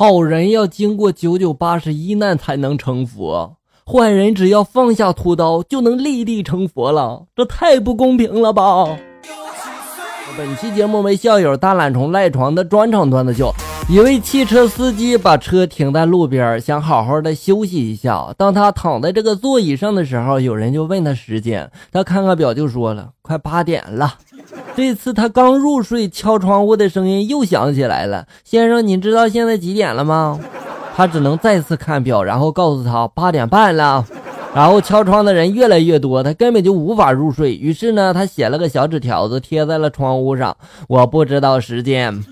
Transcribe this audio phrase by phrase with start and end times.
[0.00, 8.86] 好人要经过九九八十一难才能成佛，坏人只要放下屠刀就能立地成佛了，这太不公平了吧！
[10.36, 13.52] 本期节目为校友大懒虫赖床的专场段子秀。
[13.88, 18.32] 一位汽车司机把车停在路边，想好好的休息一下。
[18.38, 24.14] 当他躺在这个座椅上的时候，有人就问他时间，他看看表就说了：“快八点了。”
[24.78, 28.24] 这次他刚入睡，敲窗户的声音又响起来了。
[28.44, 30.38] 先生，你知道现在几点了吗？
[30.94, 34.06] 他只能再次看表，然后告诉他八点半了。
[34.54, 37.56] 然后敲窗的人越来越多，他根本就无法入睡。
[37.56, 42.24] 于是呢，他写了个小纸条子贴在了窗户上：“我不知道时间。”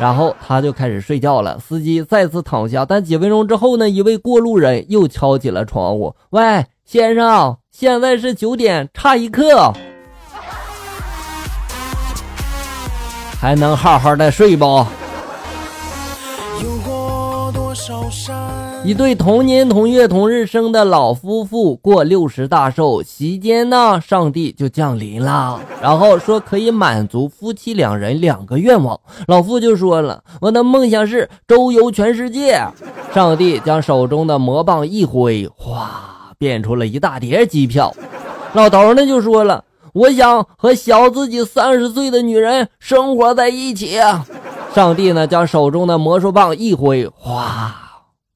[0.00, 1.58] 然后他就开始睡觉了。
[1.58, 9.74] 司机再次躺下，但几分钟之后呢，一位过路人又敲起了窗户：“喂，先生，现在是九点差一刻，
[13.40, 14.86] 还能好好的睡不？”
[18.84, 28.98] 一对同年同月同日生的老夫妇过六十大寿，席间呢，上帝就降临了，然后说可以满足夫妻两人两个愿望。
[29.26, 32.60] 老夫就说了：“我的梦想是周游全世界。”
[33.12, 35.90] 上帝将手中的魔棒一挥，哗，
[36.38, 37.92] 变出了一大叠机票。
[38.52, 39.64] 老头呢就说了
[39.96, 43.98] ：“我想和小自己三十岁的女人生活在一起。”
[44.74, 47.74] 上帝呢将手中的魔术棒一挥，哗。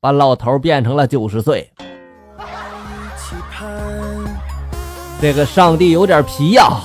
[0.01, 1.71] 把老头变成了九十岁，
[5.21, 6.79] 这个上帝有点皮呀。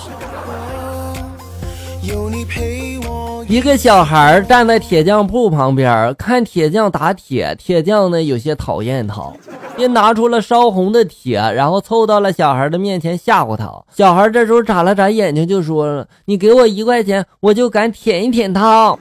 [3.48, 9.32] 一个小孩站在铁匠铺旁边看铁匠打铁，铁匠呢有些讨厌他，
[9.78, 13.72] 便拿出了烧红的铁，然后凑到了小孩的面前吓唬他。
[13.96, 18.98] 小孩这时候眨了眨眼睛，就说了：“你给我一块钱，我就敢舔一舔他。”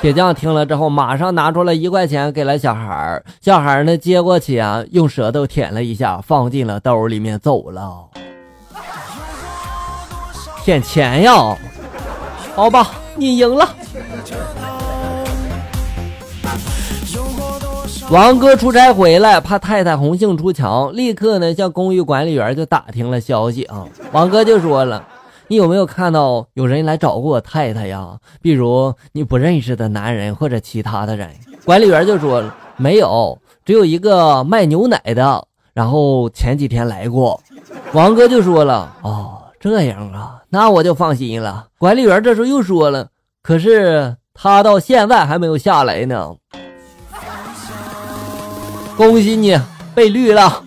[0.00, 8.04] 铁匠听了之后，马上拿出了一块钱给了小孩小孩呢接过去啊，用舌头舔了一下，放进了兜里面走了。
[10.62, 11.56] 舔钱呀？
[12.54, 13.74] 好吧，你赢了。
[18.10, 23.86] 王哥出差回来，怕太太红杏出墙，立刻呢向公寓管理员就打听了消息啊。
[24.12, 25.02] 王哥就说了。
[25.46, 28.18] 你有没有看到有人来找过我太太呀？
[28.40, 31.28] 比如你不认识的男人或者其他的人？
[31.66, 32.42] 管理员就说
[32.78, 37.38] 没有，只有一个卖牛奶的，然后前几天来过。
[37.92, 41.68] 王哥就说了，哦，这样啊，那我就放心了。
[41.78, 43.08] 管理员这时候又说了，
[43.42, 46.34] 可是他到现在还没有下来呢。
[48.94, 49.58] 恭喜你
[49.94, 50.62] 被绿了。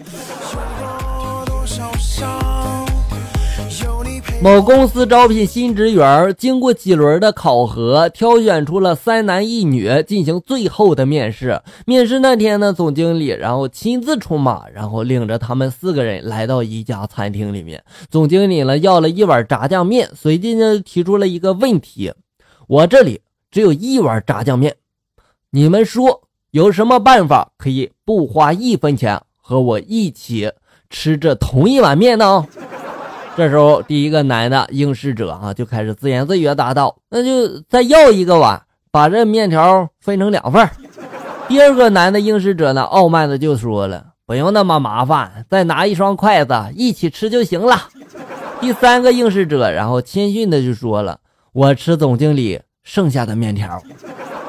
[4.39, 11.59] 某公司招聘新职员，经过几轮的考核，挑选出了三男一女进行最后的面试。
[11.87, 17.83] 面试那天呢，总经理然后亲自出马，然后领着他们四个人来到一家餐厅里面。
[18.11, 22.13] 总经理呢要了一碗炸酱面，随即呢提出了一个问题：
[22.67, 24.75] 我这里只有一碗炸酱面，
[25.49, 26.21] 你们说
[26.51, 30.51] 有什么办法可以不花一分钱和我一起
[30.91, 32.45] 吃这同一碗面呢？
[33.37, 38.59] 这时候，第一个男的应试者啊就开始自言自语答道：“那就再要一个碗，
[38.89, 40.67] 把这面条分成两份。”
[41.47, 47.79] 第二个男的应试者呢，傲慢的就说了：“不用那么麻烦，再拿一双筷子一起吃就行了。”
[48.59, 51.19] 第三个应试者然后谦逊的就说了
[51.53, 53.79] ：“我吃总经理剩下的面条。”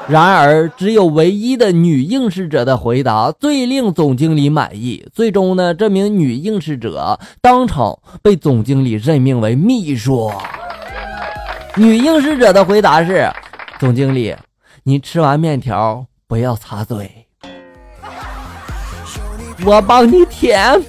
[0.09, 5.07] 然而，只有唯一的女应试者的回答最令总经理满意。
[5.13, 10.31] 最终呢，这名女应试者当场被总经理任命为秘书。
[11.75, 13.31] 女应试者的回答是
[13.79, 14.35] ：“总经理，
[14.81, 17.27] 你吃完面条不要擦嘴，
[19.63, 20.81] 我帮你舔。”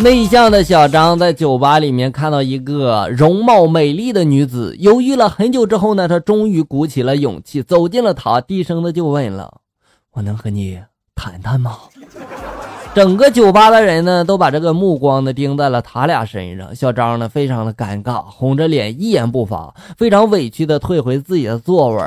[0.00, 9.58] 内向的小张在酒吧里面看到一个容貌美丽的女子，犹豫了很久之后呢，他终于鼓起了勇气走进了她，低声的就问了
[10.14, 10.80] ：“我能和你
[11.16, 11.76] 谈谈吗？”
[12.94, 16.74] 整个酒吧的人呢都把这个目光呢盯在了他俩身上。
[16.74, 22.02] 小张呢非常的尴尬，红着脸一言不发，非常委屈的退回自己的座位。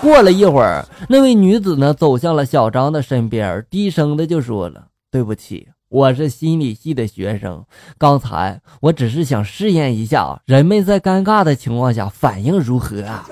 [0.00, 7.66] 过了一会儿，那位女子呢走向了小张的身边，低声的就说了：“对不起。”我是心理系的学生，
[7.98, 13.28] 刚才我只是想试验一下人们在尴尬的情况下反应如何啊。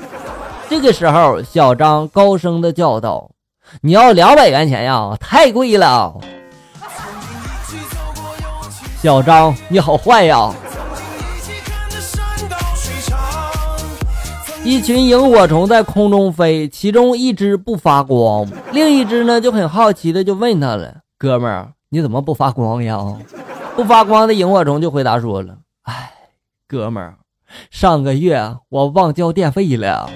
[0.69, 3.31] 这个时候，小张高声的叫道
[3.81, 6.21] ：“你要两百元钱呀，太贵了。”
[9.01, 10.53] 小张，你好坏呀！
[14.62, 22.98] 一群萤火虫在空中飞，其中一只不发光，另一只呢就很好奇的就问他了：“哥们儿，你怎么不发光呀？”
[23.76, 26.10] 不发光的萤火虫就回答说了：“哎，
[26.66, 27.16] 哥们儿，
[27.70, 30.10] 上个月我忘交电费了。”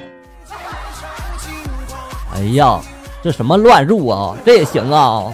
[2.35, 2.81] 哎呀，
[3.23, 4.37] 这什么乱入啊？
[4.45, 5.33] 这也行啊？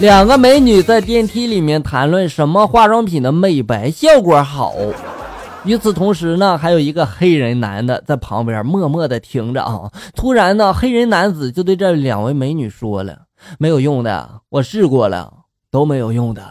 [0.00, 4.74] 两个美女在电梯里面谈论什么化妆品的美白效果好。
[5.68, 9.90] 与此同时呢，还有一个黑人男的在旁边默默的听着啊。
[10.16, 13.18] 突然呢，黑人男子就对这两位美女说了
[13.60, 15.30] ：“没有用的，我试过了，
[15.70, 16.42] 都没有用的。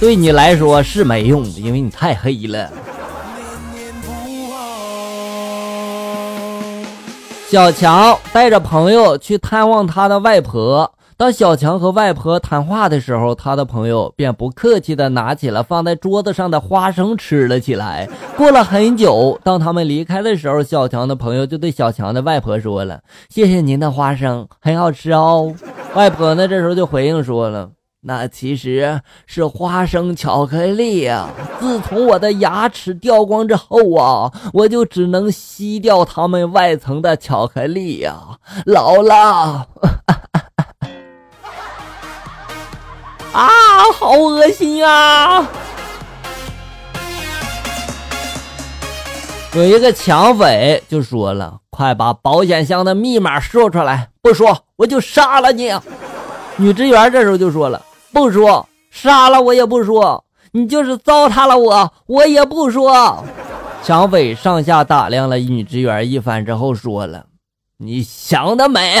[0.00, 2.70] 对你来说是没用，因为你太黑了。”
[7.50, 10.90] 小强带着朋友去探望他的外婆。
[11.20, 18.08] 当小强和外婆谈话的时候，他的朋友便不客气地拿起了放在桌子上的花生吃了起来。
[18.38, 25.54] 过了很久，当他们离开的时候，小强的朋友就对小强的外婆说了：“谢谢您的花生，很好吃哦。”
[25.92, 27.68] 外婆呢，这时候就回应说了。
[28.02, 31.28] 那其实是花生巧克力呀！
[31.60, 38.16] 自从我的牙齿掉光之后啊，我就只能吸掉它们外层的巧克力呀。
[38.64, 39.68] 老了，
[43.32, 43.48] 啊，
[43.94, 45.48] 好恶心啊！
[49.54, 55.72] 有一个抢匪就说了：“快把保险箱的密码说出来，不说我就杀了你！”
[56.56, 57.80] 女职员这时候就说了。
[58.12, 60.24] 不说，杀了我也不说。
[60.52, 63.24] 你就是糟蹋了我，我也不说。
[63.84, 67.26] 抢匪上下打量了女职员一番之后，说了
[67.78, 69.00] ：“你想得美！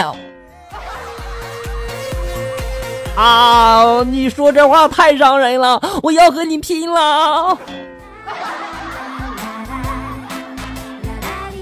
[3.16, 7.58] 啊，你说这话太伤人了，我要和你拼了！”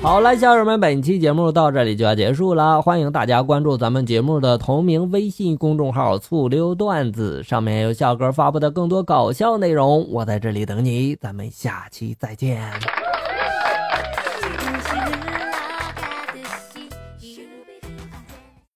[0.01, 2.81] 好了，小友们，本期节目到这里就要结束了。
[2.81, 10.09] 欢迎大家关注咱们节目的同名微信公众号“醋溜段子”，上面有笑哥发布的更多搞笑内容。
[10.13, 12.71] 我在这里等你，咱们下期再见。